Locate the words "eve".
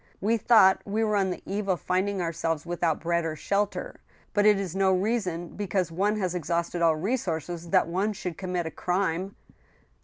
1.45-1.67